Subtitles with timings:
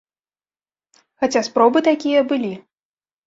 [1.23, 2.49] Хаця спробы такія былі.